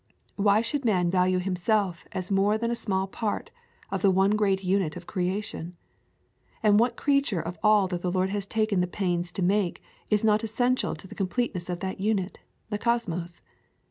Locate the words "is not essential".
10.09-10.95